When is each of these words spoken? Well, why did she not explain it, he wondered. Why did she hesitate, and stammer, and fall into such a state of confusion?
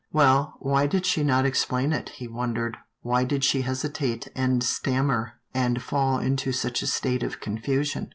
Well, 0.11 0.55
why 0.57 0.87
did 0.87 1.05
she 1.05 1.23
not 1.23 1.45
explain 1.45 1.93
it, 1.93 2.09
he 2.09 2.27
wondered. 2.27 2.75
Why 3.03 3.23
did 3.23 3.43
she 3.43 3.61
hesitate, 3.61 4.29
and 4.35 4.63
stammer, 4.63 5.33
and 5.53 5.79
fall 5.79 6.17
into 6.17 6.51
such 6.53 6.81
a 6.81 6.87
state 6.87 7.21
of 7.21 7.39
confusion? 7.39 8.09